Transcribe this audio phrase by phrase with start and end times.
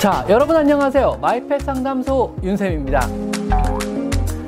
[0.00, 1.18] 자, 여러분 안녕하세요.
[1.20, 3.06] 마이펫 상담소 윤쌤입니다.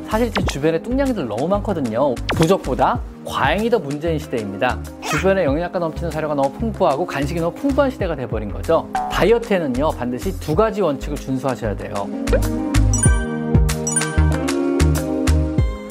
[0.09, 2.15] 사실 제 주변에 뚱냥이들 너무 많거든요.
[2.35, 4.79] 부족보다 과잉이 더 문제인 시대입니다.
[5.03, 8.89] 주변에 영양가 넘치는 사료가 너무 풍부하고 간식이 너무 풍부한 시대가 돼버린 거죠.
[9.13, 11.93] 다이어트에는요, 반드시 두 가지 원칙을 준수하셔야 돼요.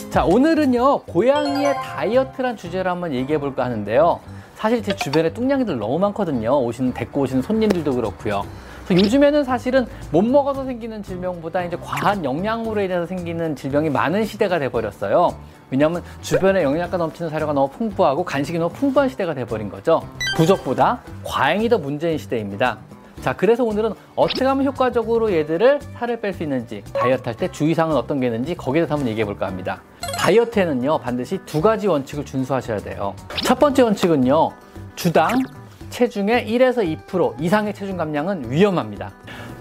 [0.10, 4.22] 자, 오늘은요, 고양이의 다이어트란 주제로 한번 얘기해 볼까 하는데요.
[4.56, 6.60] 사실 제 주변에 뚱냥이들 너무 많거든요.
[6.64, 8.44] 오시는, 데리고 오시는 손님들도 그렇고요.
[8.96, 15.36] 요즘에는 사실은 못 먹어서 생기는 질병보다 이제 과한 영양으로 인해서 생기는 질병이 많은 시대가 돼버렸어요.
[15.70, 20.02] 왜냐하면 주변에 영양가 넘치는 사료가 너무 풍부하고 간식이 너무 풍부한 시대가 돼버린 거죠.
[20.36, 22.78] 부족보다 과잉이 더 문제인 시대입니다.
[23.22, 27.96] 자, 그래서 오늘은 어떻게 하면 효과적으로 얘들을 살을 뺄 수 있는지, 다이어트 할 때 주의사항은
[27.96, 29.82] 어떤 게 있는지 거기에 대해서 한번 얘기해 볼까 합니다.
[30.18, 33.14] 다이어트에는요, 반드시 두 가지 원칙을 준수하셔야 돼요.
[33.44, 34.52] 첫 번째 원칙은요,
[34.96, 35.30] 주당
[35.92, 39.12] 체중의 1에서 2% 이상의 체중 감량은 위험합니다.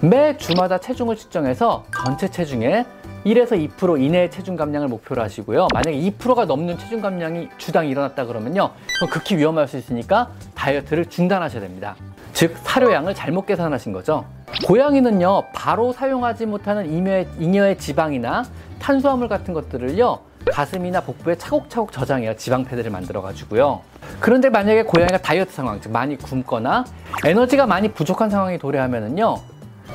[0.01, 2.87] 매 주마다 체중을 측정해서 전체 체중의
[3.27, 5.69] 1에서 2% 이내의 체중 감량을 목표로 하시고요.
[5.75, 8.71] 만약에 2%가 넘는 체중 감량이 주당 일어났다 그러면요.
[8.95, 11.97] 그건 극히 위험할 수 있으니까 다이어트를 중단하셔야 됩니다.
[12.33, 14.25] 즉, 사료양을 잘못 계산하신 거죠.
[14.67, 18.45] 고양이는요, 바로 사용하지 못하는 잉여의, 잉여의 지방이나
[18.79, 22.37] 탄수화물 같은 것들을요, 가슴이나 복부에 차곡차곡 저장해요.
[22.37, 23.83] 지방 패드를 만들어 가지고요.
[24.21, 26.85] 그런데 만약에 고양이가 다이어트 상황, 즉 많이 굶거나
[27.25, 29.37] 에너지가 많이 부족한 상황이 도래하면은요.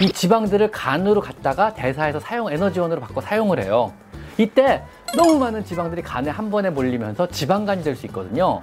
[0.02, 3.94] 이 지방들을 간으로 갖다가 대사해서 사용 에너지원으로 바꿔 사용을 해요.
[4.38, 4.84] 이때
[5.16, 8.62] 너무 많은 지방들이 간에 한 번에 몰리면서 지방간이 될 수 있거든요.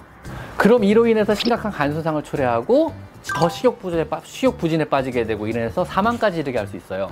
[0.57, 2.93] 그럼 이로 인해서 심각한 간수상을 초래하고
[3.35, 7.11] 더 식욕 부진에, 식욕 부진에 빠지게 되고 이래서 사망까지 이르게 할 수 있어요.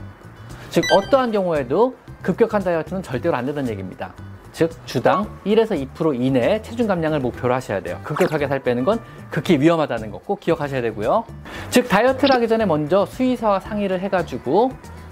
[0.68, 4.12] 즉 어떠한 경우에도 급격한 다이어트는 절대로 안 된다는 얘기입니다.
[4.52, 7.98] 즉 주당 1에서 2% 이내의 체중 감량을 목표로 하셔야 돼요.
[8.02, 8.98] 급격하게 살 빼는 건
[9.30, 11.24] 극히 위험하다는 거 꼭 기억하셔야 되고요.
[11.70, 14.70] 즉 다이어트를 하기 전에 먼저 수의사와 상의를 해가지고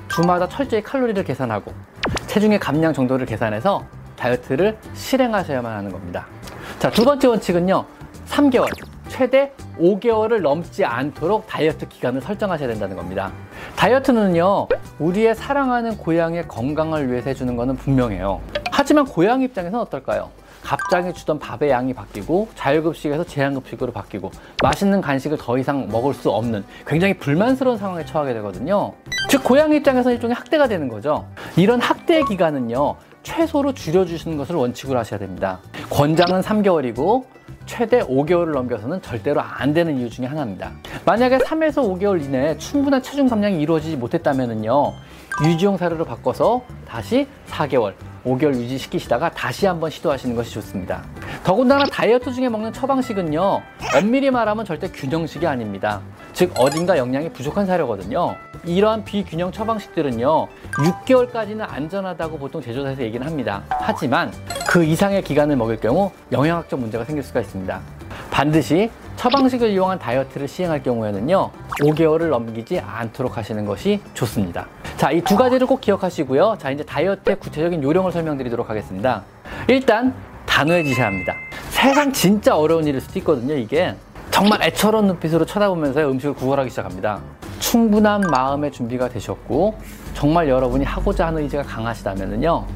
[0.08, 1.72] 주마다 철저히 칼로리를 계산하고
[2.26, 3.84] 체중의 감량 정도를 계산해서
[4.16, 6.26] 다이어트를 실행하셔야만 하는 겁니다.
[6.78, 7.84] 자, 두 번째 원칙은요.
[8.28, 8.66] 3개월,
[9.08, 13.32] 최대 5개월을 넘지 않도록 다이어트 기간을 설정하셔야 된다는 겁니다.
[13.76, 18.40] 다이어트는요, 우리의 사랑하는 고양이의 건강을 위해서 해주는 것은 분명해요.
[18.78, 20.30] 하지만 고양이 입장에서는 어떨까요?
[20.62, 24.30] 갑자기 주던 밥의 양이 바뀌고 자율급식에서 제한급식으로 바뀌고
[24.62, 28.92] 맛있는 간식을 더 이상 먹을 수 없는 굉장히 불만스러운 상황에 처하게 되거든요.
[29.28, 31.26] 즉 고양이 입장에서 일종의 학대가 되는 거죠.
[31.56, 32.94] 이런 학대 기간은요.
[33.24, 35.58] 최소로 줄여주시는 것을 원칙으로 하셔야 됩니다.
[35.90, 37.24] 권장은 3개월이고
[37.66, 40.70] 최대 5개월을 넘겨서는 절대로 안 되는 이유 중에 하나입니다.
[41.04, 44.92] 만약에 3에서 5개월 이내에 충분한 체중 감량이 이루어지지 못했다면요.
[45.44, 51.02] 유지용 사료로 바꿔서 다시 4개월, 5개월 유지시키시다가 다시 한번 시도하시는 것이 좋습니다.
[51.44, 53.62] 더군다나 다이어트 중에 먹는 처방식은요,
[53.96, 56.00] 엄밀히 말하면 절대 균형식이 아닙니다.
[56.32, 58.36] 즉, 어딘가 영양이 부족한 사료거든요.
[58.64, 63.62] 이러한 비균형 처방식들은요, 6개월까지는 안전하다고 보통 제조사에서 얘기는 합니다.
[63.68, 64.32] 하지만
[64.68, 67.80] 그 이상의 기간을 먹을 경우 영양학적 문제가 생길 수가 있습니다.
[68.30, 74.66] 반드시 처방식을 이용한 다이어트를 시행할 경우에는요, 5개월을 넘기지 않도록 하시는 것이 좋습니다.
[74.98, 76.56] 자, 이 두 가지를 꼭 기억하시고요.
[76.58, 79.22] 자, 이제 다이어트의 구체적인 요령을 설명드리도록 하겠습니다.
[79.68, 80.12] 일단,
[80.44, 81.34] 단호해지셔야 합니다.
[81.70, 83.94] 세상 진짜 어려운 일일 수도 있거든요, 이게.
[84.32, 87.20] 정말 애처로운 눈빛으로 쳐다보면서 음식을 구걸하기 시작합니다.
[87.60, 89.76] 충분한 마음의 준비가 되셨고,
[90.14, 92.66] 정말 여러분이 하고자 하는 의지가 강하시다면요.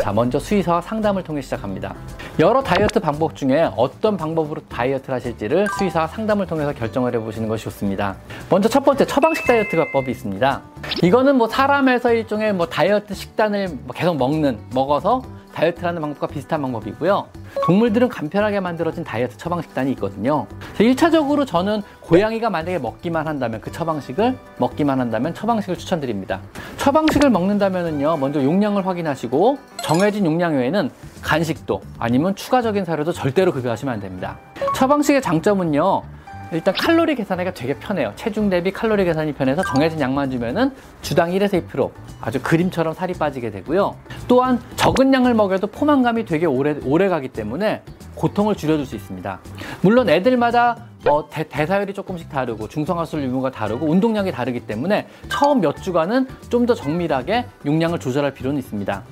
[0.00, 1.94] 자, 먼저 수의사와 상담을 통해 시작합니다.
[2.38, 8.16] 여러 다이어트 방법 중에 어떤 방법으로 다이어트를 하실지를 수의사와 상담을 통해서 결정을 해보시는 것이 좋습니다.
[8.50, 10.62] 먼저 첫 번째 처방식 다이어트법이 있습니다.
[11.02, 15.22] 이거는 뭐 사람에서 일종의 뭐 다이어트 식단을 뭐 계속 먹는, 먹어서
[15.54, 17.26] 다이어트하는 방법과 비슷한 방법이고요.
[17.62, 20.46] 동물들은 간편하게 만들어진 다이어트 처방 식단이 있거든요.
[20.78, 26.40] 1차적으로 저는 고양이가 만약에 먹기만 한다면 그 처방식을 먹기만 한다면 처방식을 추천드립니다.
[26.76, 30.90] 처방식을 먹는다면요 먼저 용량을 확인하시고 정해진 용량 외에는
[31.22, 34.38] 간식도 아니면 추가적인 사료도 절대로 급여하시면 안 됩니다.
[34.74, 36.13] 처방식의 장점은요.
[36.52, 38.12] 일단 칼로리 계산하기가 되게 편해요.
[38.16, 40.70] 체중 대비 칼로리 계산이 편해서 정해진 양만 주면은
[41.02, 43.96] 주당 1에서 2% 아주 그림처럼 살이 빠지게 되고요.
[44.28, 47.82] 또한 적은 양을 먹여도 포만감이 되게 오래, 오래 가기 때문에
[48.14, 49.40] 고통을 줄여줄 수 있습니다.
[49.80, 50.76] 물론 애들마다
[51.06, 56.64] 어, 대, 사율이 조금씩 다르고 중성화술 유무가 다르고 운동량이 다르기 때문에 처음 몇 주간은 좀
[56.64, 59.02] 더 정밀하게 용량을 조절할 필요는 있습니다.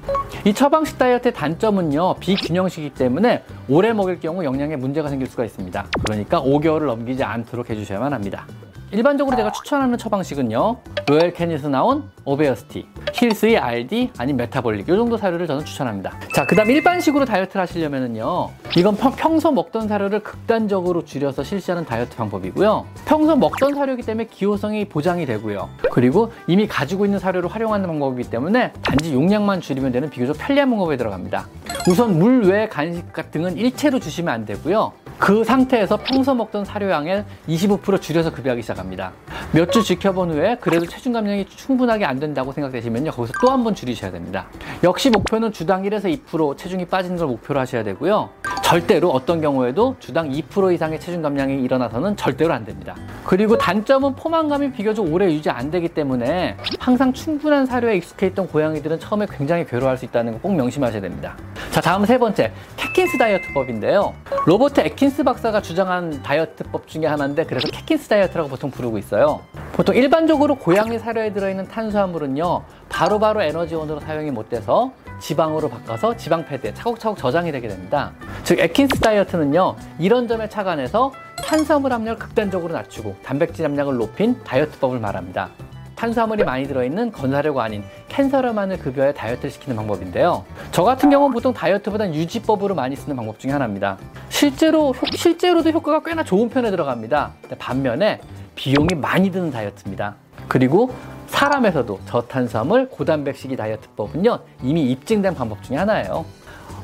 [0.46, 3.44] 이 처방식 다이어트의 단점은요 비균형식이기 때문에
[3.74, 5.86] 오래 먹일 경우 영양에 문제가 생길 수가 있습니다.
[6.04, 8.44] 그러니까 5개월을 넘기지 않도록 해주셔야만 합니다.
[8.90, 10.76] 일반적으로 제가 추천하는 처방식은요
[11.06, 16.12] 로열 캐닌에서 나온 obesity 힐스의 RD 아니면 metabolic 이 정도 사료를 저는 추천합니다.
[16.34, 18.50] 자, 그다음 일반식으로 다이어트를 하시려면은요.
[18.76, 22.86] 이건 평, 소 먹던 사료를 극단적으로 줄여서 실시하는 다이어트 방법이고요.
[23.04, 25.68] 평소 먹던 사료이기 때문에 기호성이 보장이 되고요.
[25.90, 30.96] 그리고 이미 가지고 있는 사료를 활용하는 방법이기 때문에 단지 용량만 줄이면 되는 비교적 편리한 방법에
[30.96, 31.46] 들어갑니다.
[31.88, 34.92] 우선 물 외 간식 같은 건 일체로 주시면 안 되고요.
[35.18, 39.12] 그 상태에서 평소 먹던 사료량의 25% 줄여서 급여하기 시작합니다.
[39.52, 43.10] 몇 주 지켜본 후에 그래도 체중 감량이 충분하게 안 된다고 생각되시면요.
[43.12, 44.46] 거기서 또 한 번 줄이셔야 됩니다.
[44.82, 48.30] 역시 목표는 주당 1에서 2% 체중이 빠지는 걸 목표로 하셔야 되고요.
[48.62, 52.96] 절대로 어떤 경우에도 주당 2% 이상의 체중 감량이 일어나서는 절대로 안 됩니다.
[53.24, 58.98] 그리고 단점은 포만감이 비교적 오래 유지 안 되기 때문에 항상 충분한 사료에 익숙해 있던 고양이들은
[59.00, 61.36] 처음에 굉장히 괴로워할 수 있다는 거 꼭 명심하셔야 됩니다.
[61.70, 62.52] 자, 다음 세 번째.
[62.76, 64.12] 캣킨스 다이어트법인데요.
[64.46, 69.40] 로버트 앳킨스 박사가 주장한 다이어트법 중에 하나인데 그래서 캣킨스 다이어트라고 보통 부르고 있어요.
[69.72, 72.62] 보통 일반적으로 고양이 사료에 들어있는 탄수화물은요.
[72.88, 78.10] 바로바로 바로 에너지원으로 사용이 못 돼서 지방으로 바꿔서 지방 패드에 차곡차곡 저장이 되게 됩니다.
[78.42, 79.76] 즉 앳킨스 다이어트는요.
[80.00, 85.50] 이런 점에 착안해서 탄수화물 함량을 극단적으로 낮추고 단백질 함량을 높인 다이어트법을 말합니다.
[85.96, 90.44] 탄수화물이 많이 들어있는 건사료가 아닌 캔사료만을 급여해 다이어트를 시키는 방법인데요.
[90.72, 93.98] 저 같은 경우는 보통 다이어트보단 유지법으로 많이 쓰는 방법 중에 하나입니다.
[94.28, 97.32] 실제로, 실제로도 효과가 꽤나 좋은 편에 들어갑니다.
[97.58, 98.20] 반면에
[98.56, 100.16] 비용이 많이 드는 다이어트입니다.
[100.48, 100.92] 그리고
[101.28, 106.24] 사람에서도 저탄수화물 고단백식이 다이어트법은요 이미 입증된 방법 중에 하나예요.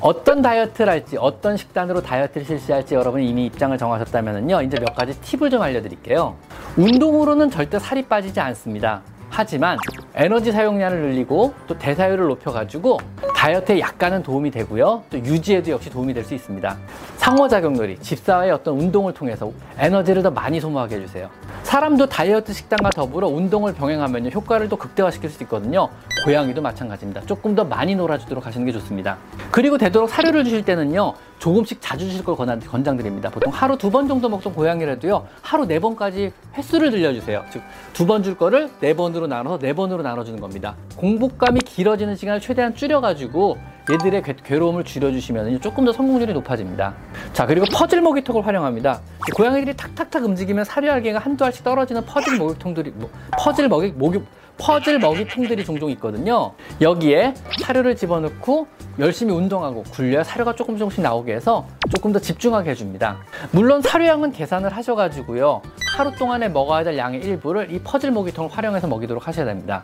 [0.00, 5.50] 어떤 다이어트를 할지 어떤 식단으로 다이어트를 실시할지 여러분이 이미 입장을 정하셨다면요 이제 몇 가지 팁을
[5.50, 6.36] 좀 알려드릴게요
[6.76, 9.76] 운동으로는 절대 살이 빠지지 않습니다 하지만
[10.14, 12.98] 에너지 사용량을 늘리고 또 대사율을 높여가지고
[13.36, 15.04] 다이어트에 약간은 도움이 되고요.
[15.10, 16.76] 또 유지에도 역시 도움이 될 수 있습니다.
[17.18, 21.28] 상호작용놀이, 집사와의 어떤 운동을 통해서 에너지를 더 많이 소모하게 해주세요.
[21.68, 25.90] 사람도 다이어트 식단과 더불어 운동을 병행하면 효과를 또 극대화시킬 수 있거든요.
[26.24, 27.20] 고양이도 마찬가지입니다.
[27.26, 29.18] 조금 더 많이 놀아주도록 하시는 게 좋습니다.
[29.50, 31.12] 그리고 되도록 사료를 주실 때는요.
[31.38, 33.30] 조금씩 자주 주실 걸 권장드립니다.
[33.30, 35.26] 보통 하루 두 번 정도 먹던 고양이라도요.
[35.42, 37.44] 하루 네 번까지 횟수를 들려주세요.
[37.50, 37.62] 즉
[37.94, 40.74] 두 번 줄 거를 네 번으로 나눠서 네 번으로 나눠주는 겁니다.
[40.96, 43.56] 공복감이 길어지는 시간을 최대한 줄여가지고
[43.90, 46.94] 얘들의 괴 로움을 줄여주시면 조금 더 성공률이 높아집니다.
[47.32, 49.00] 자, 그리고 퍼즐 먹이통을 활용합니다.
[49.34, 53.08] 고양이들이 탁탁탁 움직이면 사료알갱이가 한두 알씩 떨어지는 퍼즐 먹이통들이, 뭐,
[53.38, 54.20] 퍼즐 먹이, 먹이,
[54.58, 56.52] 퍼즐 먹이통들이 종종 있거든요.
[56.80, 58.66] 여기에 사료를 집어넣고
[58.98, 63.18] 열심히 운동하고 굴려야 사료가 조금 조금씩 나오게 해서 조금 더 집중하게 해줍니다.
[63.52, 65.62] 물론 사료양은 계산을 하셔가지고요.
[65.96, 69.82] 하루 동안에 먹어야 될 양의 일부를 이 퍼즐 먹이통을 활용해서 먹이도록 하셔야 됩니다.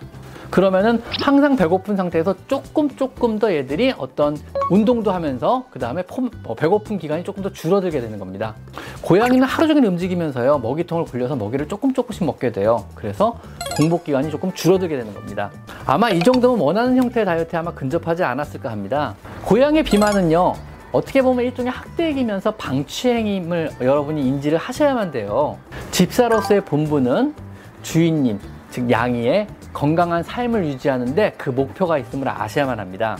[0.50, 4.36] 그러면은 항상 배고픈 상태에서 조금 조금 더 얘들이 어떤
[4.70, 6.04] 운동도 하면서 그 다음에
[6.44, 8.54] 어, 배고픈 기간이 조금 더 줄어들게 되는 겁니다.
[9.02, 12.86] 고양이는 하루 종일 움직이면서요 먹이통을 굴려서 먹이를 조금 조금씩 먹게 돼요.
[12.94, 13.40] 그래서
[13.76, 15.50] 공복 기간이 조금 줄어들게 되는 겁니다.
[15.84, 19.14] 아마 이 정도면 원하는 형태의 다이어트에 아마 근접하지 않았을까 합니다.
[19.44, 20.54] 고양이 비만은요.
[20.92, 25.58] 어떻게 보면 일종의 학대이면서 방치행임을 여러분이 인지를 하셔야만 돼요.
[25.90, 27.34] 집사로서의 본분은
[27.82, 28.38] 주인님,
[28.70, 33.18] 즉 양이의 건강한 삶을 유지하는데 그 목표가 있음을 아셔야만 합니다.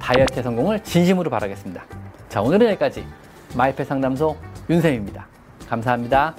[0.00, 1.84] 다이어트 성공을 진심으로 바라겠습니다.
[2.28, 3.04] 자, 오늘은 여기까지
[3.54, 4.36] 마이펫 상담소
[4.68, 5.26] 윤쌤입니다.
[5.68, 6.34] 감사합니다.